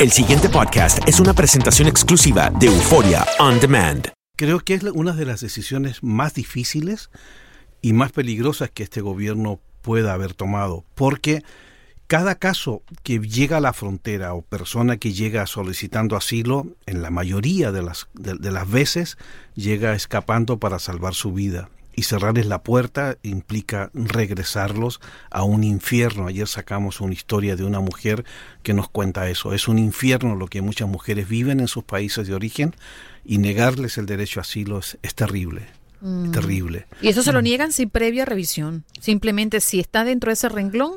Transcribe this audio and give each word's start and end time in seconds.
El 0.00 0.10
siguiente 0.12 0.48
podcast 0.48 1.06
es 1.06 1.20
una 1.20 1.34
presentación 1.34 1.86
exclusiva 1.86 2.48
de 2.58 2.68
Euforia 2.68 3.26
On 3.38 3.60
Demand. 3.60 4.08
Creo 4.34 4.60
que 4.60 4.72
es 4.72 4.82
una 4.82 5.12
de 5.12 5.26
las 5.26 5.42
decisiones 5.42 6.02
más 6.02 6.32
difíciles 6.32 7.10
y 7.82 7.92
más 7.92 8.10
peligrosas 8.10 8.70
que 8.70 8.82
este 8.82 9.02
gobierno 9.02 9.60
pueda 9.82 10.14
haber 10.14 10.32
tomado, 10.32 10.86
porque 10.94 11.44
cada 12.06 12.36
caso 12.36 12.82
que 13.02 13.18
llega 13.18 13.58
a 13.58 13.60
la 13.60 13.74
frontera 13.74 14.32
o 14.32 14.40
persona 14.40 14.96
que 14.96 15.12
llega 15.12 15.46
solicitando 15.46 16.16
asilo, 16.16 16.66
en 16.86 17.02
la 17.02 17.10
mayoría 17.10 17.70
de 17.70 17.82
las, 17.82 18.08
de, 18.14 18.36
de 18.36 18.52
las 18.52 18.70
veces, 18.70 19.18
llega 19.54 19.92
escapando 19.92 20.58
para 20.58 20.78
salvar 20.78 21.12
su 21.12 21.34
vida 21.34 21.68
y 21.94 22.02
cerrarles 22.02 22.46
la 22.46 22.62
puerta 22.62 23.16
implica 23.22 23.90
regresarlos 23.94 25.00
a 25.30 25.42
un 25.42 25.64
infierno. 25.64 26.26
Ayer 26.26 26.48
sacamos 26.48 27.00
una 27.00 27.14
historia 27.14 27.56
de 27.56 27.64
una 27.64 27.80
mujer 27.80 28.24
que 28.62 28.74
nos 28.74 28.88
cuenta 28.88 29.28
eso. 29.28 29.52
Es 29.52 29.68
un 29.68 29.78
infierno 29.78 30.36
lo 30.36 30.46
que 30.46 30.62
muchas 30.62 30.88
mujeres 30.88 31.28
viven 31.28 31.60
en 31.60 31.68
sus 31.68 31.84
países 31.84 32.26
de 32.26 32.34
origen 32.34 32.74
y 33.24 33.38
negarles 33.38 33.98
el 33.98 34.06
derecho 34.06 34.40
a 34.40 34.42
asilo 34.42 34.78
es, 34.78 34.98
es 35.02 35.14
terrible. 35.14 35.66
Mm. 36.00 36.30
Terrible. 36.30 36.86
Y 37.02 37.08
eso 37.08 37.22
se 37.22 37.32
lo 37.32 37.42
niegan 37.42 37.72
sin 37.72 37.90
previa 37.90 38.24
revisión. 38.24 38.84
Simplemente 39.00 39.60
si 39.60 39.80
está 39.80 40.04
dentro 40.04 40.30
de 40.30 40.34
ese 40.34 40.48
renglón. 40.48 40.94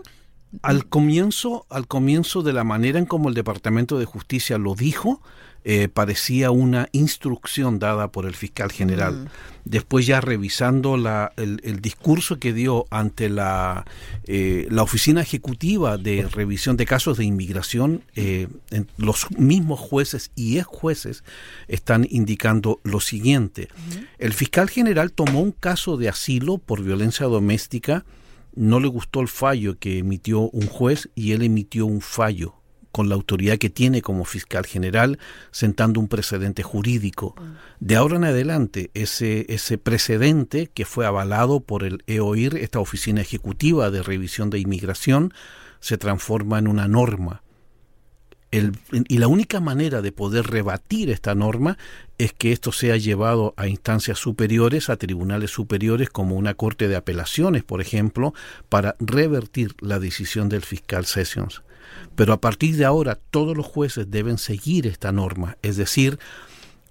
Al 0.62 0.86
comienzo, 0.86 1.66
al 1.70 1.88
comienzo 1.88 2.44
de 2.44 2.54
la 2.54 2.64
manera 2.64 3.00
en 3.00 3.06
como 3.06 3.28
el 3.28 3.36
Departamento 3.36 3.98
de 3.98 4.06
Justicia 4.06 4.58
lo 4.58 4.76
dijo, 4.76 5.22
eh, 5.66 5.88
parecía 5.88 6.52
una 6.52 6.90
instrucción 6.92 7.80
dada 7.80 8.12
por 8.12 8.26
el 8.26 8.36
fiscal 8.36 8.72
general. 8.72 9.14
Mm. 9.14 9.28
Después 9.64 10.06
ya 10.06 10.20
revisando 10.20 10.98
la, 10.98 11.32
el, 11.38 11.62
el, 11.64 11.80
discurso 11.80 12.38
que 12.38 12.52
dio 12.52 12.86
ante 12.90 13.30
la, 13.30 13.86
eh, 14.26 14.68
la 14.70 14.84
Oficina 14.84 15.22
Ejecutiva 15.22 15.98
de 15.98 16.28
Revisión 16.28 16.76
de 16.76 16.86
Casos 16.86 17.18
de 17.18 17.24
Inmigración, 17.24 18.04
eh, 18.16 18.50
los 18.98 19.32
mismos 19.32 19.80
jueces 19.80 20.32
y 20.36 20.58
ex 20.58 20.66
jueces 20.68 21.24
están 21.70 22.06
indicando 22.10 22.82
lo 22.84 23.00
siguiente. 23.00 23.70
El 24.18 24.34
fiscal 24.34 24.70
general 24.70 25.14
tomó 25.14 25.40
un 25.40 25.54
caso 25.54 25.96
de 25.96 26.10
asilo 26.10 26.58
por 26.58 26.84
violencia 26.84 27.26
doméstica, 27.28 28.04
no 28.54 28.82
le 28.82 28.90
gustó 28.90 29.22
el 29.22 29.30
fallo 29.30 29.80
que 29.80 30.00
emitió 30.00 30.42
un 30.42 30.68
juez 30.68 31.10
y 31.16 31.32
él 31.32 31.42
emitió 31.42 31.86
un 31.86 32.02
fallo 32.02 32.56
con 32.94 33.10
la 33.10 33.16
autoridad 33.16 33.58
que 33.58 33.72
tiene 33.72 34.04
como 34.04 34.24
fiscal 34.24 34.68
general, 34.68 35.18
sentando 35.50 36.00
un 36.00 36.08
precedente 36.08 36.62
jurídico. 36.62 37.36
De 37.80 37.96
ahora 37.96 38.18
en 38.18 38.24
adelante, 38.26 38.92
ese, 38.94 39.48
ese 39.50 39.80
precedente 39.80 40.68
que 40.68 40.86
fue 40.86 41.08
avalado 41.08 41.60
por 41.60 41.84
el 41.84 42.04
EOIR, 42.06 42.56
esta 42.58 42.80
oficina 42.80 43.22
ejecutiva 43.22 43.90
de 43.90 44.04
revisión 44.04 44.52
de 44.52 44.60
inmigración, 44.60 45.34
se 45.80 45.98
transforma 45.98 46.60
en 46.60 46.68
una 46.68 46.88
norma. 46.88 47.42
El, 48.52 48.78
y 48.92 49.18
la 49.18 49.28
única 49.28 49.60
manera 49.60 50.04
de 50.04 50.12
poder 50.12 50.46
rebatir 50.46 51.10
esta 51.10 51.34
norma 51.34 51.80
es 52.20 52.32
que 52.32 52.52
esto 52.52 52.72
sea 52.72 52.96
llevado 52.98 53.56
a 53.58 53.68
instancias 53.68 54.20
superiores, 54.20 54.92
a 54.92 54.98
tribunales 54.98 55.50
superiores 55.50 56.12
como 56.12 56.36
una 56.36 56.54
corte 56.54 56.88
de 56.88 56.96
apelaciones, 56.96 57.64
por 57.64 57.82
ejemplo, 57.82 58.36
para 58.70 58.96
revertir 59.00 59.74
la 59.80 59.98
decisión 59.98 60.48
del 60.48 60.62
fiscal 60.62 61.08
Sessions. 61.08 61.64
Pero 62.16 62.34
a 62.34 62.42
partir 62.42 62.76
de 62.78 62.86
ahora 62.86 63.20
todos 63.32 63.56
los 63.58 63.66
jueces 63.66 64.10
deben 64.10 64.38
seguir 64.38 64.88
esta 64.88 65.12
norma, 65.12 65.58
es 65.62 65.78
decir, 65.78 66.20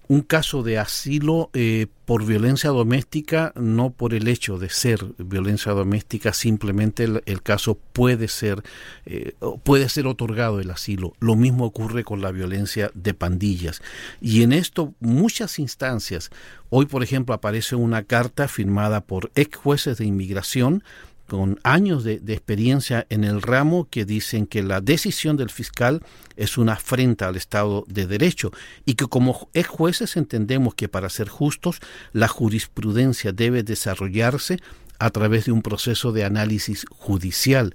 un 0.07 0.21
caso 0.21 0.63
de 0.63 0.77
asilo 0.77 1.49
eh, 1.53 1.87
por 2.05 2.25
violencia 2.25 2.69
doméstica, 2.69 3.53
no 3.55 3.91
por 3.91 4.13
el 4.13 4.27
hecho 4.27 4.57
de 4.57 4.69
ser 4.69 4.99
violencia 5.17 5.71
doméstica, 5.71 6.33
simplemente 6.33 7.05
el, 7.25 7.41
caso 7.41 7.79
puede 7.93 8.27
ser, 8.27 8.61
eh, 9.05 9.33
puede 9.63 9.87
ser 9.87 10.07
otorgado 10.07 10.59
el 10.59 10.69
asilo. 10.71 11.13
Lo 11.19 11.35
mismo 11.35 11.65
ocurre 11.65 12.03
con 12.03 12.21
la 12.21 12.31
violencia 12.31 12.91
de 12.93 13.13
pandillas. 13.13 13.81
Y 14.19 14.43
en 14.43 14.51
esto 14.51 14.93
muchas 14.99 15.57
instancias, 15.57 16.29
hoy 16.69 16.85
por 16.85 17.01
ejemplo 17.01 17.33
aparece 17.33 17.75
una 17.75 18.03
carta 18.03 18.47
firmada 18.47 19.01
por 19.01 19.31
ex 19.35 19.57
jueces 19.57 19.97
de 19.97 20.05
inmigración, 20.05 20.83
con 21.27 21.59
años 21.63 22.03
de, 22.03 22.15
experiencia 22.27 23.07
en 23.09 23.23
el 23.23 23.41
ramo 23.41 23.87
que 23.89 24.05
dicen 24.05 24.45
que 24.45 24.61
la 24.61 24.81
decisión 24.81 25.37
del 25.37 25.49
fiscal 25.49 26.01
es 26.35 26.57
una 26.57 26.73
afrenta 26.73 27.27
al 27.27 27.35
Estado 27.35 27.85
de 27.87 28.07
Derecho 28.07 28.51
y 28.85 28.95
que 28.95 29.05
como 29.05 29.49
ex 29.53 29.67
jueces 29.67 30.17
entendemos 30.17 30.75
que 30.75 30.89
para 30.89 31.09
ser 31.09 31.29
justos 31.29 31.79
la 32.11 32.27
jurisprudencia 32.27 33.31
debe 33.31 33.63
desarrollarse 33.63 34.59
a 34.99 35.09
través 35.09 35.45
de 35.45 35.51
un 35.51 35.61
proceso 35.61 36.11
de 36.11 36.23
análisis 36.23 36.85
judicial. 36.89 37.73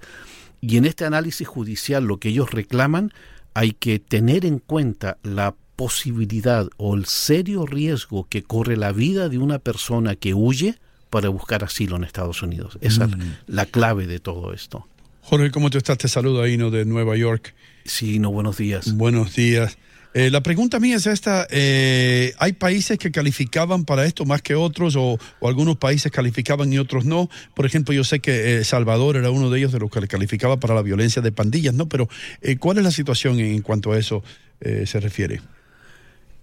Y 0.61 0.77
en 0.77 0.85
este 0.85 1.05
análisis 1.05 1.47
judicial 1.47 2.03
lo 2.03 2.17
que 2.17 2.29
ellos 2.29 2.51
reclaman 2.51 3.11
hay 3.53 3.71
que 3.71 3.99
tener 3.99 4.45
en 4.45 4.59
cuenta 4.59 5.17
la 5.23 5.55
posibilidad 5.75 6.67
o 6.77 6.95
el 6.95 7.05
serio 7.05 7.65
riesgo 7.65 8.27
que 8.29 8.43
corre 8.43 8.75
la 8.75 8.91
vida 8.91 9.29
de 9.29 9.37
una 9.37 9.59
persona 9.59 10.15
que 10.15 10.33
huye, 10.33 10.77
para 11.09 11.29
buscar 11.29 11.63
asilo 11.63 11.95
en 11.95 12.03
Estados 12.03 12.41
Unidos. 12.41 12.77
Esa 12.81 13.07
mm. 13.07 13.21
es 13.21 13.27
la 13.47 13.65
clave 13.65 14.07
de 14.07 14.19
todo 14.19 14.53
esto. 14.53 14.87
Jorge, 15.21 15.51
¿cómo 15.51 15.69
tú 15.69 15.77
estás? 15.77 15.97
Te 15.97 16.07
saludo 16.07 16.41
ahí, 16.41 16.57
¿no? 16.57 16.71
De 16.71 16.85
Nueva 16.85 17.15
York. 17.15 17.53
Sí, 17.85 18.19
no, 18.19 18.31
buenos 18.31 18.57
días. 18.57 18.93
Buenos 18.95 19.35
días. 19.35 19.77
Eh, 20.15 20.31
la 20.31 20.41
pregunta 20.41 20.79
mía 20.79 20.95
es 20.95 21.05
esta, 21.05 21.45
eh, 21.51 22.33
¿hay 22.39 22.53
países 22.53 22.97
que 22.97 23.11
calificaban 23.11 23.85
para 23.85 24.05
esto 24.05 24.25
más 24.25 24.41
que 24.41 24.55
otros 24.55 24.95
o, 24.95 25.19
o, 25.39 25.47
algunos 25.47 25.77
países 25.77 26.11
calificaban 26.11 26.73
y 26.73 26.79
otros 26.79 27.05
no? 27.05 27.29
Por 27.53 27.67
ejemplo, 27.67 27.93
yo 27.93 28.03
sé 28.03 28.19
que 28.19 28.57
eh, 28.57 28.63
Salvador 28.63 29.17
era 29.17 29.29
uno 29.29 29.51
de 29.51 29.59
ellos 29.59 29.71
de 29.71 29.77
los 29.77 29.91
que 29.91 30.07
calificaba 30.07 30.59
para 30.59 30.73
la 30.73 30.81
violencia 30.81 31.21
de 31.21 31.31
pandillas, 31.31 31.75
¿no? 31.75 31.87
Pero 31.87 32.09
eh, 32.41 32.57
¿cuál 32.57 32.79
es 32.79 32.83
la 32.83 32.91
situación 32.91 33.39
en, 33.39 33.61
cuanto 33.61 33.91
a 33.91 33.99
eso 33.99 34.23
se 34.61 34.99
refiere? 34.99 35.39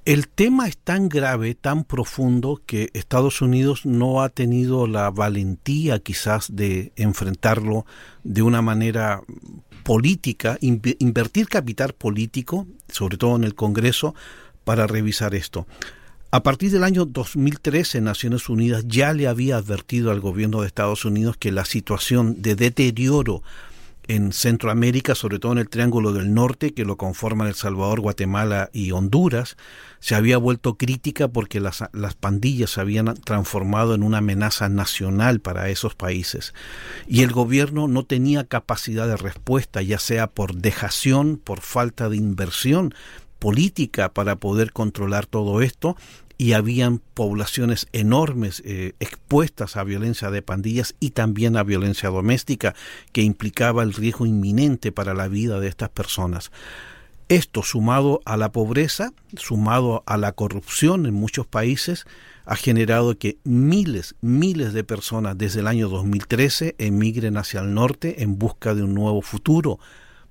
El 0.06 0.28
tema 0.28 0.68
es 0.68 0.78
tan 0.78 1.08
grave, 1.08 1.56
tan 1.56 1.82
profundo, 1.82 2.62
que 2.64 2.90
Estados 2.92 3.42
Unidos 3.42 3.84
no 3.84 4.22
ha 4.22 4.28
tenido 4.28 4.86
la 4.86 5.10
valentía 5.10 5.98
quizás 5.98 6.54
de 6.54 6.92
enfrentarlo 6.94 7.86
de 8.22 8.42
una 8.42 8.62
manera 8.62 9.22
política, 9.82 10.58
invertir 10.60 11.48
capital 11.48 11.92
político, 11.92 12.68
sobre 12.88 13.16
todo 13.16 13.34
en 13.34 13.42
el 13.42 13.56
Congreso, 13.56 14.14
para 14.62 14.86
revisar 14.86 15.34
esto. 15.34 15.66
A 16.30 16.44
partir 16.44 16.70
del 16.70 16.84
año 16.84 17.04
2013, 17.04 18.00
Naciones 18.00 18.48
Unidas 18.48 18.84
ya 18.86 19.12
le 19.12 19.26
había 19.26 19.56
advertido 19.56 20.12
al 20.12 20.20
gobierno 20.20 20.60
de 20.60 20.68
Estados 20.68 21.04
Unidos 21.04 21.36
que 21.36 21.50
la 21.50 21.64
situación 21.64 22.40
de 22.42 22.54
deterioro 22.54 23.42
en 24.08 24.32
Centroamérica, 24.32 25.14
sobre 25.14 25.38
todo 25.38 25.52
en 25.52 25.58
el 25.58 25.68
Triángulo 25.68 26.12
del 26.12 26.32
Norte, 26.32 26.74
que 26.74 26.84
lo 26.84 26.96
conforman 26.96 27.48
El 27.48 27.54
Salvador, 27.54 28.00
Guatemala 28.00 28.70
y 28.72 28.92
Honduras, 28.92 29.56
se 29.98 30.14
había 30.14 30.38
vuelto 30.38 30.76
crítica 30.76 31.28
porque 31.28 31.60
las, 31.60 31.84
las, 31.92 32.14
pandillas 32.14 32.70
se 32.70 32.80
habían 32.80 33.14
transformado 33.14 33.94
en 33.94 34.02
una 34.02 34.18
amenaza 34.18 34.68
nacional 34.68 35.40
para 35.40 35.68
esos 35.68 35.94
países. 35.94 36.54
Y 37.06 37.22
el 37.22 37.32
gobierno 37.32 37.88
no 37.88 38.04
tenía 38.04 38.44
capacidad 38.44 39.08
de 39.08 39.16
respuesta, 39.16 39.82
ya 39.82 39.98
sea 39.98 40.28
por 40.28 40.54
dejación, 40.54 41.40
por 41.42 41.60
falta 41.60 42.08
de 42.08 42.16
inversión 42.16 42.94
política 43.38 44.08
para 44.08 44.36
poder 44.36 44.72
controlar 44.72 45.26
todo 45.26 45.62
esto, 45.62 45.96
y 46.38 46.52
habían 46.52 46.98
poblaciones 47.14 47.86
enormes 47.92 48.62
eh, 48.64 48.92
expuestas 49.00 49.76
a 49.76 49.84
violencia 49.84 50.30
de 50.30 50.42
pandillas 50.42 50.94
y 51.00 51.10
también 51.10 51.56
a 51.56 51.62
violencia 51.62 52.10
doméstica 52.10 52.74
que 53.12 53.22
implicaba 53.22 53.82
el 53.82 53.94
riesgo 53.94 54.26
inminente 54.26 54.92
para 54.92 55.14
la 55.14 55.28
vida 55.28 55.60
de 55.60 55.68
estas 55.68 55.88
personas. 55.88 56.50
Esto 57.28 57.62
sumado 57.62 58.20
a 58.24 58.36
la 58.36 58.52
pobreza, 58.52 59.12
sumado 59.36 60.04
a 60.06 60.16
la 60.16 60.32
corrupción 60.32 61.06
en 61.06 61.14
muchos 61.14 61.46
países, 61.46 62.06
ha 62.44 62.54
generado 62.54 63.18
que 63.18 63.38
miles, 63.42 64.14
miles 64.20 64.72
de 64.72 64.84
personas 64.84 65.36
desde 65.36 65.60
el 65.60 65.66
año 65.66 65.88
2013 65.88 66.76
emigren 66.78 67.36
hacia 67.36 67.60
el 67.60 67.74
norte 67.74 68.22
en 68.22 68.38
busca 68.38 68.76
de 68.76 68.84
un 68.84 68.94
nuevo 68.94 69.22
futuro, 69.22 69.80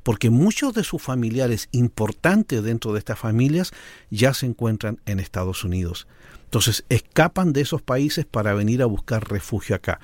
porque 0.06 0.30
muchos 0.30 0.76
de 0.76 0.84
sus 0.84 1.02
familiares 1.02 1.68
importantes 1.72 2.62
dentro 2.62 2.94
de 2.94 3.00
estas 3.00 3.18
familias 3.18 3.72
ya 4.12 4.36
se 4.36 4.46
encuentran 4.46 5.00
en 5.08 5.20
Estados 5.20 5.64
Unidos. 5.64 6.06
Entonces 6.44 6.86
escapan 6.90 7.54
de 7.54 7.62
esos 7.62 7.82
países 7.82 8.24
para 8.24 8.54
venir 8.54 8.84
a 8.84 8.86
buscar 8.86 9.28
refugio 9.28 9.76
acá. 9.76 10.00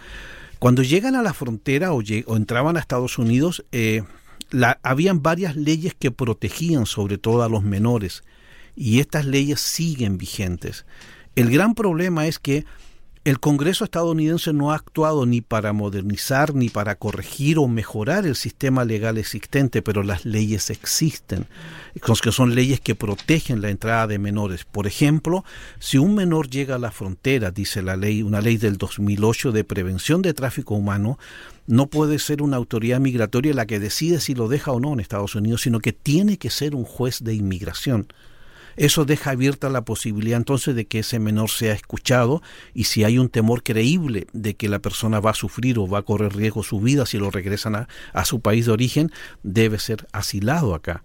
Cuando 0.58 0.82
llegan 0.82 1.16
a 1.16 1.22
la 1.22 1.36
frontera 1.36 1.94
o, 1.94 2.02
entraban 2.36 2.78
a 2.78 2.80
Estados 2.80 3.20
Unidos, 3.20 3.64
eh, 3.72 4.02
habían 4.82 5.22
varias 5.22 5.56
leyes 5.56 5.94
que 5.94 6.10
protegían 6.10 6.88
sobre 6.88 7.20
todo 7.20 7.44
a 7.44 7.50
los 7.50 7.62
menores 7.62 8.24
y 8.76 9.02
estas 9.02 9.28
leyes 9.28 9.62
siguen 9.62 10.18
vigentes. 10.18 10.84
El 11.36 11.52
gran 11.52 11.76
problema 11.76 12.26
es 12.26 12.40
que 12.40 12.66
el 13.24 13.40
Congreso 13.40 13.84
estadounidense 13.84 14.52
no 14.52 14.72
ha 14.72 14.76
actuado 14.76 15.28
ni 15.28 15.42
para 15.42 15.74
modernizar, 15.74 16.56
ni 16.56 16.70
para 16.70 16.96
corregir 16.96 17.60
o 17.60 17.68
mejorar 17.68 18.26
el 18.26 18.36
sistema 18.36 18.84
legal 18.84 19.20
existente, 19.20 19.84
pero 19.84 20.02
las 20.02 20.26
leyes 20.26 20.72
existen, 20.72 21.46
que 21.94 22.32
son 22.32 22.56
leyes 22.56 22.82
que 22.82 22.96
protegen 22.96 23.62
la 23.62 23.70
entrada 23.70 24.08
de 24.08 24.18
menores. 24.18 24.66
Por 24.66 24.88
ejemplo, 24.88 25.46
si 25.78 26.00
un 26.00 26.16
menor 26.16 26.50
llega 26.50 26.76
a 26.76 26.80
la 26.80 26.90
frontera, 26.90 27.52
dice 27.52 27.84
la 27.84 27.96
ley, 27.96 28.24
una 28.24 28.42
ley 28.42 28.58
del 28.58 28.78
2008 28.78 29.52
de 29.52 29.64
prevención 29.64 30.24
de 30.24 30.34
tráfico 30.34 30.74
humano, 30.74 31.20
no 31.68 31.86
puede 31.88 32.18
ser 32.18 32.42
una 32.42 32.58
autoridad 32.58 33.00
migratoria 33.00 33.54
la 33.54 33.68
que 33.68 33.80
decide 33.80 34.20
si 34.20 34.34
lo 34.34 34.48
deja 34.48 34.72
o 34.72 34.80
no 34.80 34.94
en 34.94 35.00
Estados 35.00 35.36
Unidos, 35.36 35.62
sino 35.62 35.80
que 35.80 35.94
tiene 35.94 36.38
que 36.38 36.50
ser 36.50 36.74
un 36.74 36.86
juez 36.86 37.24
de 37.24 37.36
inmigración. 37.36 38.08
Eso 38.76 39.06
deja 39.06 39.32
abierta 39.32 39.70
la 39.70 39.84
posibilidad 39.84 40.38
entonces 40.38 40.76
de 40.76 40.86
que 40.86 41.00
ese 41.00 41.20
menor 41.20 41.50
sea 41.50 41.74
escuchado 41.74 42.42
y 42.74 42.86
si 42.86 43.04
hay 43.04 43.18
un 43.18 43.30
temor 43.30 43.64
creíble 43.64 44.28
de 44.34 44.56
que 44.56 44.70
la 44.70 44.80
persona 44.80 45.20
va 45.20 45.32
a 45.32 45.36
sufrir 45.36 45.80
o 45.80 45.88
va 45.88 46.00
a 46.00 46.04
correr 46.04 46.36
riesgo 46.36 46.64
su 46.64 46.80
vida 46.80 47.06
si 47.06 47.18
lo 47.18 47.32
regresan 47.32 47.76
a, 47.76 47.88
a 48.14 48.26
su 48.26 48.40
país 48.40 48.66
de 48.66 48.72
origen, 48.72 49.12
debe 49.44 49.80
ser 49.80 50.08
asilado 50.12 50.74
acá. 50.76 51.04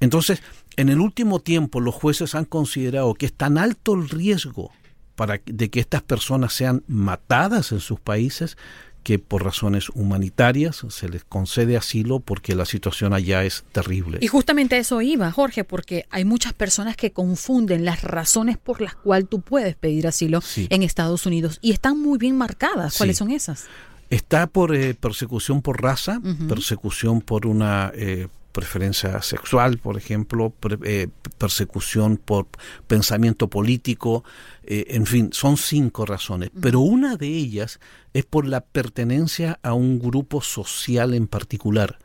Entonces, 0.00 0.42
en 0.76 0.88
el 0.88 1.00
último 1.00 1.40
tiempo 1.40 1.80
los 1.80 1.94
jueces 1.94 2.34
han 2.34 2.44
considerado 2.44 3.14
que 3.14 3.26
es 3.26 3.32
tan 3.32 3.58
alto 3.58 3.94
el 3.94 4.08
riesgo 4.08 4.72
para 5.14 5.40
de 5.44 5.70
que 5.70 5.80
estas 5.80 6.02
personas 6.02 6.54
sean 6.54 6.82
matadas 6.88 7.72
en 7.72 7.80
sus 7.80 8.00
países 8.00 8.56
que 9.02 9.18
por 9.18 9.44
razones 9.44 9.88
humanitarias 9.90 10.84
se 10.88 11.08
les 11.08 11.24
concede 11.24 11.76
asilo 11.76 12.20
porque 12.20 12.54
la 12.54 12.64
situación 12.64 13.12
allá 13.12 13.44
es 13.44 13.64
terrible. 13.72 14.18
Y 14.20 14.28
justamente 14.28 14.78
eso 14.78 15.00
iba, 15.02 15.30
Jorge, 15.30 15.64
porque 15.64 16.06
hay 16.10 16.24
muchas 16.24 16.52
personas 16.52 16.96
que 16.96 17.12
confunden 17.12 17.84
las 17.84 18.02
razones 18.02 18.58
por 18.58 18.80
las 18.80 18.94
cuales 18.94 19.28
tú 19.28 19.40
puedes 19.40 19.74
pedir 19.76 20.06
asilo 20.06 20.40
en 20.56 20.82
Estados 20.82 21.26
Unidos 21.26 21.58
y 21.62 21.72
están 21.72 22.00
muy 22.00 22.18
bien 22.18 22.36
marcadas. 22.36 22.96
¿Cuáles 22.96 23.18
son 23.18 23.30
esas? 23.30 23.66
Está 24.10 24.46
por 24.46 24.74
eh, 24.74 24.94
persecución 24.94 25.62
por 25.62 25.82
raza, 25.82 26.20
persecución 26.48 27.22
por 27.22 27.46
una 27.46 27.90
eh, 27.94 28.28
preferencia 28.52 29.22
sexual, 29.22 29.78
por 29.78 29.96
ejemplo, 29.96 30.52
eh, 30.84 31.08
persecución 31.42 32.18
por 32.18 32.46
pensamiento 32.86 33.50
político, 33.50 34.22
eh, 34.62 34.84
en 34.90 35.06
fin, 35.06 35.30
son 35.32 35.56
cinco 35.56 36.06
razones, 36.06 36.52
pero 36.60 36.78
una 36.78 37.16
de 37.16 37.26
ellas 37.26 37.80
es 38.14 38.24
por 38.24 38.46
la 38.46 38.60
pertenencia 38.60 39.58
a 39.64 39.74
un 39.74 39.98
grupo 39.98 40.40
social 40.40 41.14
en 41.14 41.26
particular. 41.26 41.98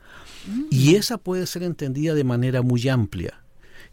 Y 0.70 0.96
esa 0.96 1.18
puede 1.18 1.46
ser 1.46 1.62
entendida 1.62 2.14
de 2.14 2.24
manera 2.24 2.62
muy 2.62 2.88
amplia. 2.88 3.44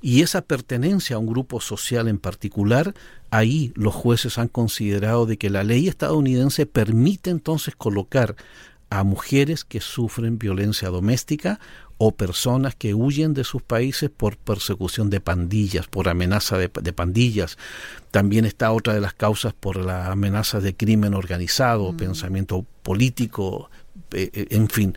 Y 0.01 0.23
esa 0.23 0.41
pertenencia 0.41 1.17
a 1.17 1.19
un 1.19 1.27
grupo 1.27 1.61
social 1.61 2.07
en 2.07 2.17
particular, 2.17 2.95
ahí 3.29 3.71
los 3.75 3.93
jueces 3.93 4.39
han 4.39 4.47
considerado 4.47 5.27
de 5.27 5.37
que 5.37 5.51
la 5.51 5.63
ley 5.63 5.87
estadounidense 5.87 6.65
permite 6.65 7.29
entonces 7.29 7.75
colocar 7.75 8.35
a 8.89 9.03
mujeres 9.03 9.63
que 9.63 9.81
sufren 9.81 10.39
violencia 10.39 10.89
doméstica 10.89 11.59
o 11.97 12.11
personas 12.11 12.75
que 12.75 12.93
huyen 12.93 13.33
de 13.33 13.43
sus 13.43 13.61
países 13.61 14.09
por 14.09 14.37
persecución 14.37 15.09
de 15.09 15.21
pandillas, 15.21 15.87
por 15.87 16.09
amenaza 16.09 16.57
de, 16.57 16.69
pandillas. 16.69 17.57
También 18.11 18.45
está 18.45 18.71
otra 18.71 18.93
de 18.93 19.01
las 19.01 19.13
causas 19.13 19.53
por 19.53 19.77
la 19.77 20.11
amenaza 20.11 20.59
de 20.59 20.75
crimen 20.75 21.13
organizado, 21.13 21.91
mm. 21.93 21.97
pensamiento 21.97 22.65
político, 22.83 23.69
eh, 24.11 24.29
eh, 24.33 24.47
en 24.51 24.69
fin. 24.69 24.95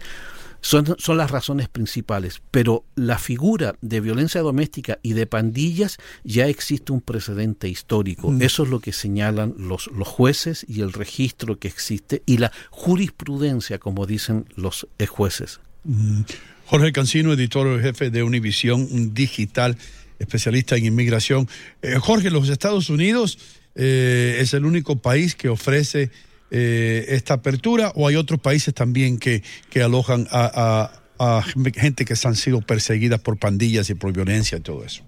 Son, 0.61 0.97
son, 0.99 1.17
las 1.17 1.31
razones 1.31 1.69
principales, 1.69 2.43
pero 2.50 2.85
la 2.97 3.19
figura 3.19 3.77
de 3.81 4.01
violencia 4.01 4.41
doméstica 4.41 4.99
y 5.03 5.12
de 5.12 5.25
pandillas 5.25 5.99
ya 6.25 6.49
existe 6.49 6.91
un 6.91 7.01
precedente 7.01 7.69
histórico. 7.69 8.33
Mm. 8.33 8.43
Eso 8.43 8.65
es 8.65 8.69
lo 8.69 8.81
que 8.81 8.93
señalan 8.93 9.55
los, 9.56 9.87
los 9.87 10.09
jueces 10.09 10.67
y 10.69 10.81
el 10.81 10.93
registro 10.93 11.61
que 11.61 11.69
existe 11.69 12.25
y 12.27 12.39
la 12.39 12.51
jurisprudencia, 12.71 13.79
como 13.79 14.05
dicen 14.05 14.47
los 14.56 14.89
jueces. 15.09 15.61
Mm. 15.85 16.23
Jorge 16.69 16.93
Cancino, 16.93 17.32
editor 17.32 17.81
jefe 17.81 18.11
de 18.11 18.23
Univisión 18.23 19.15
Digital, 19.15 19.79
especialista 20.19 20.76
en 20.76 20.85
inmigración. 20.85 21.49
Eh, 21.81 21.94
Jorge, 21.99 22.31
los 22.31 22.50
Estados 22.50 22.91
Unidos 22.91 23.38
eh, 23.75 24.37
es 24.41 24.53
el 24.53 24.67
único 24.67 24.97
país 24.97 25.35
que 25.35 25.49
ofrece 25.49 26.11
eh, 26.50 27.06
esta 27.09 27.35
apertura 27.35 27.91
o 27.94 28.06
hay 28.06 28.17
otros 28.17 28.38
países 28.38 28.75
también 28.75 29.19
que, 29.19 29.43
que 29.70 29.82
alojan 29.82 30.29
a, 30.31 30.93
gente 31.75 32.05
que 32.05 32.15
han 32.23 32.37
sido 32.37 32.61
perseguidas 32.61 33.20
por 33.20 33.38
pandillas 33.38 33.88
y 33.88 33.94
por 33.94 34.12
violencia 34.12 34.59
y 34.59 34.61
todo 34.61 34.85
eso. 34.85 35.05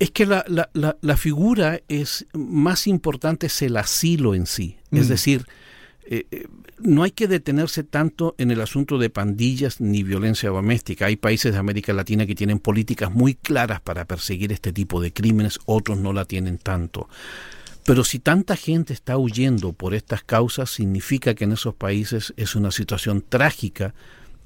Es 0.00 0.10
que 0.10 0.26
la, 0.26 0.44
la, 0.48 0.96
la, 1.00 1.16
figura 1.16 1.80
es 1.86 2.26
más 2.32 2.88
importante 2.88 3.46
es 3.46 3.62
el 3.62 3.76
asilo 3.76 4.34
en 4.34 4.46
sí. 4.46 4.76
Es 4.90 5.06
mm. 5.06 5.08
decir, 5.08 5.46
eh, 6.12 6.26
eh, 6.32 6.48
no 6.80 7.04
hay 7.04 7.12
que 7.12 7.28
detenerse 7.28 7.84
tanto 7.84 8.34
en 8.36 8.50
el 8.50 8.60
asunto 8.60 8.98
de 8.98 9.10
pandillas 9.10 9.80
ni 9.80 10.02
violencia 10.02 10.50
doméstica. 10.50 11.06
Hay 11.06 11.14
países 11.14 11.52
de 11.52 11.58
América 11.58 11.92
Latina 11.92 12.26
que 12.26 12.34
tienen 12.34 12.58
políticas 12.58 13.12
muy 13.12 13.34
claras 13.34 13.80
para 13.80 14.04
perseguir 14.06 14.50
este 14.50 14.72
tipo 14.72 15.00
de 15.00 15.12
crímenes, 15.12 15.60
otros 15.66 15.98
no 15.98 16.12
la 16.12 16.24
tienen 16.24 16.58
tanto. 16.58 17.08
Pero 17.84 18.02
si 18.02 18.18
tanta 18.18 18.56
gente 18.56 18.92
está 18.92 19.16
huyendo 19.18 19.72
por 19.72 19.94
estas 19.94 20.24
causas, 20.24 20.70
significa 20.70 21.34
que 21.34 21.44
en 21.44 21.52
esos 21.52 21.76
países 21.76 22.34
es 22.36 22.56
una 22.56 22.72
situación 22.72 23.24
trágica 23.26 23.94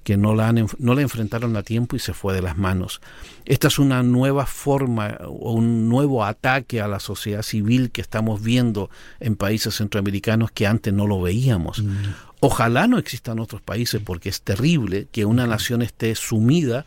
que 0.05 0.17
no 0.17 0.35
la, 0.35 0.53
no 0.53 0.95
la 0.95 1.03
enfrentaron 1.03 1.57
a 1.57 1.63
tiempo 1.63 1.97
y 1.97 1.99
se 1.99 2.13
fue 2.13 2.35
de 2.35 2.43
las 2.43 2.57
manos. 2.57 3.01
Esta 3.47 3.69
es 3.69 3.79
una 3.79 4.03
nueva 4.03 4.47
forma 4.47 5.19
o 5.27 5.53
un 5.53 5.89
nuevo 5.89 6.25
ataque 6.25 6.81
a 6.81 6.89
la 6.89 7.01
sociedad 7.01 7.43
civil 7.43 7.91
que 7.91 8.03
estamos 8.03 8.43
viendo 8.43 8.91
en 9.19 9.35
países 9.35 9.75
centroamericanos 9.75 10.53
que 10.53 10.67
antes 10.67 10.93
no 10.93 11.07
lo 11.07 11.21
veíamos. 11.21 11.83
Mm. 11.83 11.95
Ojalá 12.41 12.87
no 12.87 12.99
existan 12.99 13.39
otros 13.39 13.63
países 13.63 14.03
porque 14.05 14.29
es 14.29 14.43
terrible 14.43 15.09
que 15.11 15.25
una 15.25 15.47
nación 15.47 15.81
esté 15.81 16.15
sumida 16.15 16.85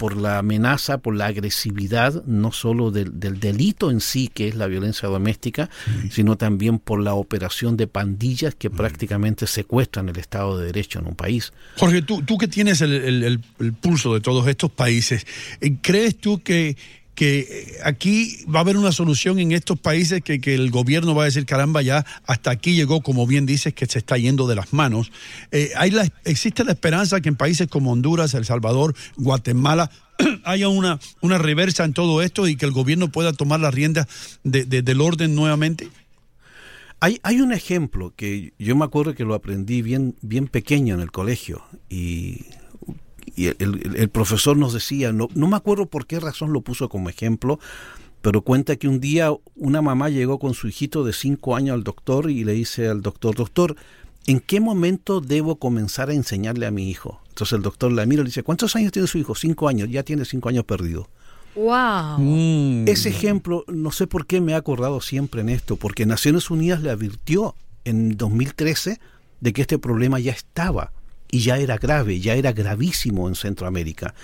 por 0.00 0.16
la 0.16 0.38
amenaza, 0.38 0.96
por 0.96 1.14
la 1.14 1.26
agresividad, 1.26 2.24
no 2.24 2.52
solo 2.52 2.90
del, 2.90 3.20
delito 3.20 3.90
en 3.90 4.00
sí, 4.00 4.28
que 4.32 4.48
es 4.48 4.54
la 4.54 4.66
violencia 4.66 5.10
doméstica, 5.10 5.68
sino 6.10 6.38
también 6.38 6.78
por 6.78 7.02
la 7.02 7.12
operación 7.12 7.76
de 7.76 7.86
pandillas 7.86 8.54
que 8.54 8.70
prácticamente 8.70 9.46
secuestran 9.46 10.08
el 10.08 10.16
Estado 10.16 10.56
de 10.56 10.64
Derecho 10.64 11.00
en 11.00 11.06
un 11.08 11.16
país. 11.16 11.52
Jorge, 11.76 12.00
tú, 12.00 12.22
tú 12.22 12.38
que 12.38 12.48
tienes 12.48 12.80
el, 12.80 13.40
pulso 13.82 14.14
de 14.14 14.20
todos 14.22 14.48
estos 14.48 14.70
países, 14.70 15.26
eh, 15.60 15.76
¿crees 15.82 16.16
tú 16.16 16.42
que 16.42 16.78
que 17.20 17.40
eh, 17.40 17.78
aquí 17.84 18.38
va 18.46 18.60
a 18.60 18.62
haber 18.62 18.78
una 18.78 18.92
solución 18.92 19.38
en 19.40 19.52
estos 19.52 19.78
países 19.78 20.22
que, 20.22 20.40
el 20.54 20.70
gobierno 20.70 21.14
va 21.14 21.24
a 21.24 21.26
decir, 21.26 21.44
caramba, 21.44 21.82
ya 21.82 22.06
hasta 22.24 22.50
aquí 22.50 22.74
llegó, 22.74 23.02
como 23.02 23.26
bien 23.26 23.44
dices, 23.44 23.74
que 23.74 23.84
se 23.84 23.98
está 23.98 24.16
yendo 24.16 24.46
de 24.46 24.54
las 24.54 24.72
manos. 24.72 25.12
Eh, 25.52 25.70
hay 25.76 25.90
la, 25.90 26.08
existe 26.24 26.64
la 26.64 26.72
esperanza 26.72 27.20
que 27.20 27.28
en 27.28 27.36
países 27.36 27.68
como 27.68 27.92
Honduras, 27.92 28.32
El 28.32 28.46
Salvador, 28.46 28.94
Guatemala, 29.16 29.90
haya 30.44 30.68
una, 30.68 30.98
una 31.20 31.36
reversa 31.36 31.84
en 31.84 31.92
todo 31.92 32.22
esto 32.22 32.48
y 32.48 32.56
que 32.56 32.64
el 32.64 32.72
gobierno 32.72 33.12
pueda 33.12 33.34
tomar 33.34 33.60
las 33.60 33.74
riendas 33.74 34.06
del 34.42 35.00
orden 35.02 35.34
nuevamente? 35.34 35.90
Hay, 37.00 37.20
hay 37.22 37.42
un 37.42 37.52
ejemplo 37.52 38.14
que 38.16 38.54
yo 38.58 38.76
me 38.76 38.86
acuerdo 38.86 39.14
que 39.14 39.24
lo 39.24 39.34
aprendí 39.34 39.82
bien, 39.82 40.16
bien 40.22 40.48
pequeño 40.48 40.94
en 40.94 41.02
el 41.02 41.10
colegio 41.10 41.62
y 41.90 42.46
y 43.36 43.46
el, 43.46 44.08
profesor 44.10 44.56
nos 44.56 44.72
decía, 44.72 45.12
no, 45.12 45.28
no 45.34 45.48
me 45.48 45.56
acuerdo 45.56 45.86
por 45.86 46.06
qué 46.06 46.20
razón 46.20 46.52
lo 46.52 46.60
puso 46.60 46.88
como 46.88 47.08
ejemplo, 47.08 47.58
pero 48.22 48.42
cuenta 48.42 48.76
que 48.76 48.88
un 48.88 49.00
día 49.00 49.32
una 49.56 49.82
mamá 49.82 50.08
llegó 50.08 50.38
con 50.38 50.54
su 50.54 50.68
hijito 50.68 51.04
de 51.04 51.12
cinco 51.12 51.56
años 51.56 51.74
al 51.74 51.84
doctor 51.84 52.30
y 52.30 52.44
le 52.44 52.52
dice 52.52 52.88
al 52.88 53.02
doctor, 53.02 53.34
doctor, 53.34 53.76
¿en 54.26 54.40
qué 54.40 54.60
momento 54.60 55.20
debo 55.20 55.56
comenzar 55.56 56.10
a 56.10 56.14
enseñarle 56.14 56.66
a 56.66 56.70
mi 56.70 56.90
hijo? 56.90 57.20
Entonces 57.28 57.56
el 57.56 57.62
doctor 57.62 57.92
la 57.92 58.04
mira 58.06 58.20
y 58.20 58.24
le 58.24 58.28
dice, 58.28 58.42
¿cuántos 58.42 58.76
años 58.76 58.92
tiene 58.92 59.08
su 59.08 59.18
hijo? 59.18 59.34
Cinco 59.34 59.68
años, 59.68 59.88
ya 59.88 60.02
tiene 60.02 60.24
cinco 60.24 60.48
años 60.48 60.64
perdido. 60.64 61.08
Wow. 61.54 62.18
Mm. 62.18 62.88
Ese 62.88 63.08
ejemplo, 63.08 63.64
no 63.66 63.90
sé 63.90 64.06
por 64.06 64.26
qué 64.26 64.40
me 64.40 64.52
he 64.52 64.54
acordado 64.54 65.00
siempre 65.00 65.40
en 65.40 65.48
esto, 65.48 65.76
porque 65.76 66.06
Naciones 66.06 66.50
Unidas 66.50 66.82
le 66.82 66.90
advirtió 66.90 67.54
en 67.84 68.16
2013 68.16 69.00
de 69.40 69.52
que 69.52 69.62
este 69.62 69.78
problema 69.78 70.20
ya 70.20 70.32
estaba 70.32 70.92
y 71.30 71.40
ya 71.40 71.58
era 71.58 71.78
grave, 71.78 72.20
ya 72.20 72.34
era 72.34 72.52
gravísimo 72.52 73.28
en 73.28 73.34
Centroamérica. 73.34 74.14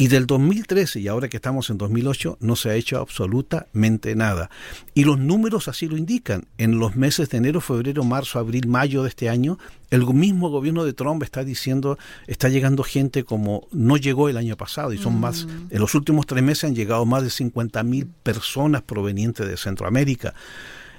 Y 0.00 0.08
del 0.08 0.26
2013 0.26 0.98
y 1.00 1.08
ahora 1.08 1.28
que 1.28 1.36
estamos 1.36 1.68
en 1.68 1.76
2008 1.76 2.38
no 2.40 2.56
se 2.56 2.70
ha 2.70 2.74
hecho 2.74 2.98
absolutamente 2.98 4.16
nada. 4.16 4.48
Y 4.94 5.04
los 5.04 5.18
números 5.18 5.68
así 5.68 5.88
lo 5.88 5.98
indican. 5.98 6.46
En 6.56 6.78
los 6.78 6.96
meses 6.96 7.28
de 7.28 7.36
enero, 7.36 7.60
febrero, 7.60 8.02
marzo, 8.02 8.38
abril, 8.38 8.66
mayo 8.66 9.02
de 9.02 9.10
este 9.10 9.28
año, 9.28 9.58
el 9.90 10.06
mismo 10.06 10.48
gobierno 10.48 10.86
de 10.86 10.94
Trump 10.94 11.22
está 11.22 11.44
diciendo, 11.44 11.98
está 12.26 12.48
llegando 12.48 12.82
gente 12.82 13.24
como 13.24 13.68
no 13.72 13.98
llegó 13.98 14.30
el 14.30 14.38
año 14.38 14.56
pasado 14.56 14.94
y 14.94 14.96
son 14.96 15.20
más, 15.20 15.44
mm. 15.44 15.66
en 15.68 15.80
los 15.80 15.94
últimos 15.94 16.24
tres 16.24 16.42
meses 16.42 16.64
han 16.64 16.74
llegado 16.74 17.04
más 17.04 17.22
de 17.22 17.28
50 17.28 17.82
mil 17.82 18.06
personas 18.06 18.80
provenientes 18.80 19.46
de 19.46 19.58
Centroamérica. 19.58 20.32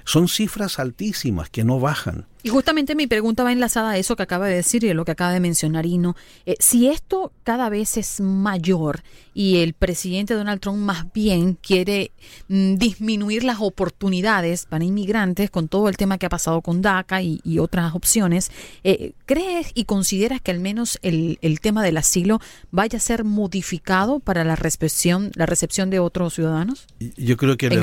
Son 0.04 0.28
cifras 0.28 0.78
altísimas 0.78 1.50
que 1.50 1.64
no 1.64 1.80
bajan. 1.80 2.26
Y 2.44 2.48
justamente 2.48 2.96
mi 2.96 3.06
pregunta 3.06 3.44
va 3.44 3.52
enlazada 3.52 3.90
a 3.90 3.98
eso 3.98 4.16
que 4.16 4.24
acaba 4.24 4.48
de 4.48 4.56
decir 4.56 4.82
y 4.82 4.90
a 4.90 4.94
lo 4.94 5.04
que 5.04 5.12
acaba 5.12 5.32
de 5.32 5.38
mencionar 5.38 5.86
Ino. 5.86 6.16
Eh, 6.44 6.56
si 6.58 6.88
esto 6.88 7.32
cada 7.44 7.68
vez 7.68 7.96
es 7.96 8.20
mayor 8.20 9.02
y 9.32 9.58
el 9.58 9.74
presidente 9.74 10.34
Donald 10.34 10.60
Trump 10.60 10.78
más 10.78 11.12
bien 11.12 11.54
quiere 11.54 12.10
mm, 12.48 12.74
disminuir 12.74 13.44
las 13.44 13.58
oportunidades 13.60 14.66
para 14.66 14.84
inmigrantes 14.84 15.50
con 15.50 15.68
todo 15.68 15.88
el 15.88 15.96
tema 15.96 16.18
que 16.18 16.26
ha 16.26 16.30
pasado 16.30 16.62
con 16.62 16.82
DACA 16.82 17.22
y, 17.22 17.40
otras 17.62 17.94
opciones, 17.94 18.50
eh, 18.82 19.12
¿crees 19.26 19.70
y 19.74 19.84
consideras 19.84 20.40
que 20.40 20.50
al 20.50 20.58
menos 20.58 20.98
el, 21.02 21.38
tema 21.60 21.84
del 21.84 21.96
asilo 21.96 22.40
vaya 22.72 22.96
a 22.96 23.00
ser 23.00 23.24
modificado 23.24 24.18
para 24.18 24.42
la 24.42 24.56
recepción, 24.56 25.30
la 25.34 25.46
recepción 25.46 25.90
de 25.90 26.00
otros 26.00 26.34
ciudadanos? 26.34 26.86
Yo 27.16 27.36
creo 27.36 27.56
que 27.56 27.66
el, 27.66 27.74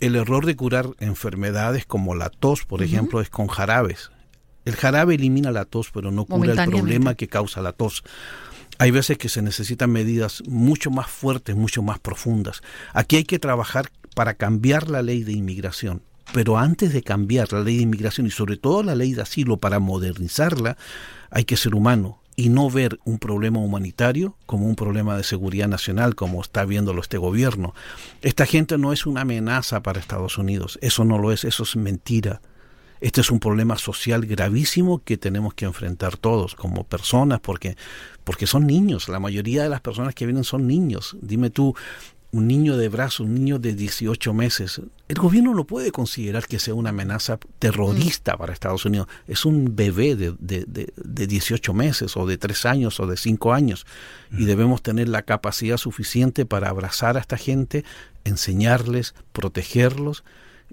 el, 0.00 0.16
error 0.16 0.46
de 0.46 0.56
curar 0.56 0.88
enfermedades 0.98 1.86
como 1.86 2.14
la 2.16 2.30
tos, 2.30 2.64
por 2.64 2.82
ejemplo, 2.82 3.20
es 3.20 3.30
con 3.30 3.46
jarabes 3.46 3.99
el 4.64 4.76
jarabe 4.76 5.14
elimina 5.14 5.50
la 5.50 5.64
tos, 5.64 5.90
pero 5.92 6.10
no 6.10 6.24
cura 6.24 6.52
el 6.52 6.70
problema 6.70 7.14
que 7.14 7.28
causa 7.28 7.60
la 7.62 7.72
tos. 7.72 8.02
Hay 8.78 8.90
veces 8.90 9.18
que 9.18 9.28
se 9.28 9.42
necesitan 9.42 9.90
medidas 9.90 10.42
mucho 10.46 10.90
más 10.90 11.08
fuertes, 11.10 11.56
mucho 11.56 11.82
más 11.82 11.98
profundas. 11.98 12.62
Aquí 12.94 13.16
hay 13.16 13.24
que 13.24 13.38
trabajar 13.38 13.90
para 14.14 14.34
cambiar 14.34 14.88
la 14.88 15.02
ley 15.02 15.22
de 15.22 15.32
inmigración. 15.32 16.02
Pero 16.32 16.58
antes 16.58 16.92
de 16.92 17.02
cambiar 17.02 17.52
la 17.52 17.60
ley 17.60 17.76
de 17.76 17.82
inmigración 17.82 18.26
y 18.26 18.30
sobre 18.30 18.56
todo 18.56 18.82
la 18.82 18.94
ley 18.94 19.14
de 19.14 19.22
asilo 19.22 19.56
para 19.56 19.80
modernizarla, 19.80 20.76
hay 21.30 21.44
que 21.44 21.56
ser 21.56 21.74
humano 21.74 22.20
y 22.36 22.48
no 22.48 22.70
ver 22.70 22.98
un 23.04 23.18
problema 23.18 23.58
humanitario 23.58 24.36
como 24.46 24.66
un 24.66 24.76
problema 24.76 25.16
de 25.16 25.24
seguridad 25.24 25.68
nacional, 25.68 26.14
como 26.14 26.40
está 26.40 26.64
viéndolo 26.64 27.02
este 27.02 27.18
gobierno. 27.18 27.74
Esta 28.22 28.46
gente 28.46 28.78
no 28.78 28.92
es 28.92 29.04
una 29.04 29.22
amenaza 29.22 29.82
para 29.82 30.00
Estados 30.00 30.38
Unidos, 30.38 30.78
eso 30.80 31.04
no 31.04 31.18
lo 31.18 31.32
es, 31.32 31.44
eso 31.44 31.64
es 31.64 31.76
mentira. 31.76 32.40
Este 33.00 33.22
es 33.22 33.30
un 33.30 33.40
problema 33.40 33.78
social 33.78 34.26
gravísimo 34.26 35.02
que 35.02 35.16
tenemos 35.16 35.54
que 35.54 35.64
enfrentar 35.64 36.16
todos 36.16 36.54
como 36.54 36.84
personas, 36.84 37.40
porque, 37.40 37.76
porque 38.24 38.46
son 38.46 38.66
niños. 38.66 39.08
La 39.08 39.20
mayoría 39.20 39.62
de 39.62 39.68
las 39.70 39.80
personas 39.80 40.14
que 40.14 40.26
vienen 40.26 40.44
son 40.44 40.66
niños. 40.66 41.16
Dime 41.22 41.50
tú, 41.50 41.74
un 42.32 42.46
niño 42.46 42.76
de 42.76 42.88
brazo, 42.88 43.24
un 43.24 43.34
niño 43.34 43.58
de 43.58 43.74
18 43.74 44.32
meses, 44.34 44.80
el 45.08 45.16
gobierno 45.16 45.54
no 45.54 45.64
puede 45.64 45.90
considerar 45.90 46.46
que 46.46 46.60
sea 46.60 46.74
una 46.74 46.90
amenaza 46.90 47.38
terrorista 47.58 48.36
para 48.36 48.52
Estados 48.52 48.84
Unidos. 48.84 49.08
Es 49.26 49.44
un 49.44 49.74
bebé 49.74 50.14
de, 50.14 50.34
de, 50.38 50.64
de, 50.66 50.92
de 50.96 51.26
18 51.26 51.74
meses 51.74 52.16
o 52.16 52.26
de 52.26 52.38
3 52.38 52.66
años 52.66 53.00
o 53.00 53.06
de 53.06 53.16
5 53.16 53.52
años 53.52 53.86
y 54.30 54.44
debemos 54.44 54.82
tener 54.82 55.08
la 55.08 55.22
capacidad 55.22 55.76
suficiente 55.76 56.46
para 56.46 56.68
abrazar 56.68 57.16
a 57.16 57.20
esta 57.20 57.36
gente, 57.36 57.84
enseñarles, 58.24 59.14
protegerlos 59.32 60.22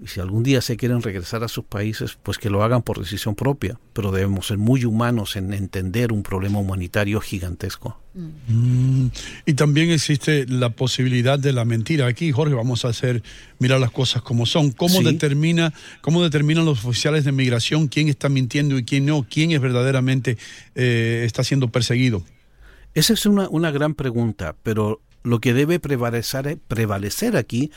y 0.02 0.06
si 0.06 0.20
algún 0.20 0.44
día 0.44 0.60
se 0.60 0.76
quieren 0.76 1.02
regresar 1.02 1.42
a 1.42 1.48
sus 1.48 1.64
países, 1.64 2.16
pues 2.22 2.38
que 2.38 2.50
lo 2.50 2.62
hagan 2.62 2.82
por 2.82 3.00
decisión 3.00 3.34
propia, 3.34 3.80
pero 3.92 4.12
debemos 4.12 4.46
ser 4.46 4.58
muy 4.58 4.84
humanos 4.84 5.34
en 5.34 5.52
entender 5.52 6.12
un 6.12 6.22
problema 6.22 6.58
humanitario 6.58 7.20
gigantesco. 7.20 8.00
Mm, 8.14 9.08
y 9.44 9.54
también 9.54 9.90
existe 9.90 10.46
la 10.46 10.70
posibilidad 10.70 11.38
de 11.38 11.52
la 11.52 11.64
mentira. 11.64 12.06
Aquí, 12.06 12.30
Jorge, 12.30 12.54
vamos 12.54 12.84
a 12.84 12.88
hacer 12.88 13.22
mirar 13.58 13.80
las 13.80 13.90
cosas 13.90 14.22
como 14.22 14.46
son. 14.46 14.70
¿Cómo 14.70 15.02
determina, 15.02 15.74
cómo 16.00 16.22
determinan 16.22 16.64
los 16.64 16.84
oficiales 16.84 17.24
de 17.24 17.32
migración 17.32 17.88
quién 17.88 18.08
está 18.08 18.28
mintiendo 18.28 18.78
y 18.78 18.84
quién 18.84 19.06
no? 19.06 19.26
¿Quién 19.28 19.50
es 19.50 19.60
verdaderamente 19.60 20.38
eh, 20.76 21.22
está 21.26 21.42
siendo 21.42 21.68
perseguido? 21.68 22.22
Esa 22.94 23.12
es 23.12 23.26
una, 23.26 23.48
una 23.48 23.70
gran 23.70 23.94
pregunta, 23.94 24.56
pero 24.62 25.00
lo 25.28 25.40
que 25.40 25.54
debe 25.54 25.78
prevalecer, 25.78 26.58
prevalecer 26.68 27.36
aquí 27.36 27.70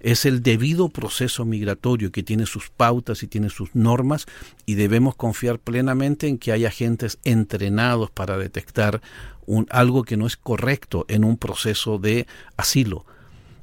es 0.00 0.26
el 0.26 0.42
debido 0.42 0.88
proceso 0.88 1.44
migratorio 1.44 2.12
que 2.12 2.22
tiene 2.22 2.46
sus 2.46 2.70
pautas 2.70 3.22
y 3.22 3.26
tiene 3.26 3.50
sus 3.50 3.74
normas 3.74 4.26
y 4.66 4.74
debemos 4.74 5.16
confiar 5.16 5.58
plenamente 5.58 6.28
en 6.28 6.38
que 6.38 6.52
hay 6.52 6.64
agentes 6.64 7.18
entrenados 7.24 8.10
para 8.10 8.36
detectar 8.36 9.00
un, 9.46 9.66
algo 9.70 10.04
que 10.04 10.16
no 10.16 10.26
es 10.26 10.36
correcto 10.36 11.06
en 11.08 11.24
un 11.24 11.38
proceso 11.38 11.98
de 11.98 12.26
asilo. 12.56 13.06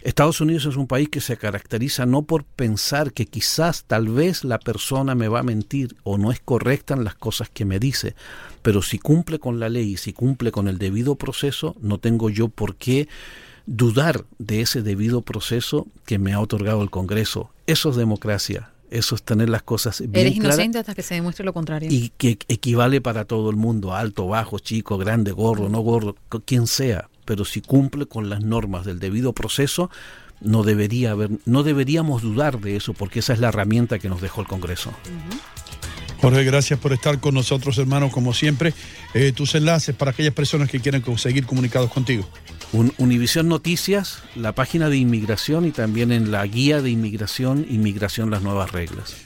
Estados 0.03 0.41
Unidos 0.41 0.65
es 0.65 0.75
un 0.75 0.87
país 0.87 1.07
que 1.07 1.21
se 1.21 1.37
caracteriza 1.37 2.05
no 2.05 2.23
por 2.23 2.43
pensar 2.43 3.13
que 3.13 3.25
quizás 3.25 3.85
tal 3.85 4.09
vez 4.09 4.43
la 4.43 4.59
persona 4.59 5.15
me 5.15 5.29
va 5.29 5.39
a 5.39 5.43
mentir 5.43 5.95
o 6.03 6.17
no 6.17 6.31
es 6.31 6.41
correcta 6.41 6.93
en 6.93 7.05
las 7.05 7.15
cosas 7.15 7.49
que 7.49 7.63
me 7.63 7.79
dice, 7.79 8.13
pero 8.61 8.81
si 8.81 8.99
cumple 8.99 9.39
con 9.39 9.61
la 9.61 9.69
ley 9.69 9.93
y 9.93 9.97
si 9.97 10.11
cumple 10.11 10.51
con 10.51 10.67
el 10.67 10.77
debido 10.77 11.15
proceso, 11.15 11.77
no 11.79 11.99
tengo 11.99 12.29
yo 12.29 12.49
por 12.49 12.75
qué 12.75 13.07
dudar 13.65 14.25
de 14.39 14.59
ese 14.59 14.81
debido 14.81 15.21
proceso 15.21 15.87
que 16.05 16.19
me 16.19 16.33
ha 16.33 16.41
otorgado 16.41 16.83
el 16.83 16.89
Congreso. 16.89 17.51
Eso 17.65 17.89
es 17.89 17.95
democracia. 17.95 18.71
Eso 18.89 19.15
es 19.15 19.23
tener 19.23 19.49
las 19.49 19.63
cosas 19.63 20.01
bien 20.01 20.27
Eres 20.27 20.35
inocente 20.35 20.77
hasta 20.77 20.93
que 20.93 21.01
se 21.01 21.15
demuestre 21.15 21.43
lo 21.45 21.53
contrario. 21.53 21.89
Y 21.91 22.11
que 22.17 22.37
equivale 22.47 23.01
para 23.01 23.25
todo 23.25 23.49
el 23.49 23.55
mundo, 23.55 23.95
alto, 23.95 24.27
bajo, 24.27 24.59
chico, 24.59 24.97
grande, 24.97 25.31
gordo, 25.31 25.69
no 25.69 25.79
gordo, 25.79 26.15
quien 26.45 26.67
sea. 26.67 27.09
Pero 27.25 27.45
si 27.45 27.61
cumple 27.61 28.05
con 28.05 28.29
las 28.29 28.41
normas 28.41 28.85
del 28.85 28.99
debido 28.99 29.33
proceso, 29.33 29.89
no 30.41 30.63
debería 30.63 31.11
haber, 31.11 31.31
no 31.45 31.63
deberíamos 31.63 32.21
dudar 32.21 32.59
de 32.59 32.75
eso, 32.75 32.93
porque 32.93 33.19
esa 33.19 33.33
es 33.33 33.39
la 33.39 33.49
herramienta 33.49 33.99
que 33.99 34.09
nos 34.09 34.21
dejó 34.21 34.41
el 34.41 34.47
Congreso. 34.47 34.91
Jorge, 36.21 36.43
gracias 36.45 36.79
por 36.79 36.93
estar 36.93 37.19
con 37.19 37.33
nosotros, 37.33 37.77
hermano, 37.77 38.09
como 38.09 38.33
siempre. 38.33 38.73
Eh, 39.13 39.33
tus 39.33 39.55
enlaces 39.55 39.93
para 39.93 40.11
aquellas 40.11 40.33
personas 40.33 40.69
que 40.69 40.79
quieran 40.79 41.03
seguir 41.17 41.45
comunicados 41.45 41.91
contigo. 41.91 42.27
Univisión 42.97 43.49
Noticias, 43.49 44.23
la 44.35 44.53
página 44.53 44.89
de 44.89 44.97
inmigración 44.97 45.65
y 45.65 45.71
también 45.71 46.11
en 46.11 46.31
la 46.31 46.45
guía 46.47 46.81
de 46.81 46.89
inmigración, 46.89 47.65
Inmigración 47.69 48.31
las 48.31 48.41
nuevas 48.41 48.71
reglas. 48.71 49.25